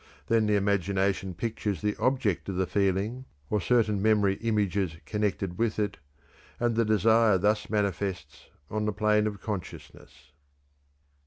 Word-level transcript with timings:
Then 0.29 0.47
the 0.47 0.55
imagination 0.55 1.35
pictures 1.35 1.81
the 1.83 1.95
object 1.97 2.49
of 2.49 2.55
the 2.55 2.65
feeling, 2.65 3.25
or 3.51 3.61
certain 3.61 4.01
memory 4.01 4.33
images 4.37 4.95
connected 5.05 5.59
with 5.59 5.77
it, 5.77 5.97
and 6.59 6.75
the 6.75 6.83
desire 6.85 7.37
thus 7.37 7.69
manifests 7.69 8.47
on 8.67 8.85
the 8.85 8.93
plane 8.93 9.27
of 9.27 9.41
consciousness. 9.41 10.31